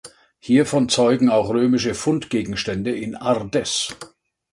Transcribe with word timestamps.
Hiervon 0.39 0.89
zeugen 0.89 1.29
auch 1.29 1.49
römische 1.51 1.93
Fundgegenstände 1.93 2.91
in 2.91 3.13
Ardez. 3.15 3.93